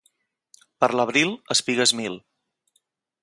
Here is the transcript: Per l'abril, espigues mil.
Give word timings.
Per 0.83 0.89
l'abril, 0.99 1.35
espigues 1.55 1.95
mil. 2.01 2.17